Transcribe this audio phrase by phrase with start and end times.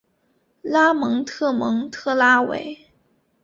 [0.63, 2.75] 拉莫特蒙特拉韦。